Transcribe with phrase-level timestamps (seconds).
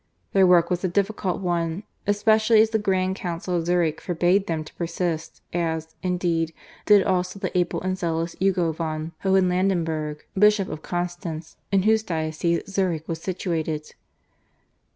[0.33, 4.63] Their work was a difficult one especially as the Grand Council of Zurich forbade them
[4.63, 6.55] to persist, as, indeed,
[6.87, 12.63] did also the able and zealous Hugo von Hohenlandenberg, Bishop of Constance, in whose diocese
[12.67, 13.93] Zurich was situated.